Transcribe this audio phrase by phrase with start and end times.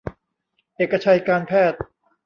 [0.75, 1.79] เอกชัยการแพทย์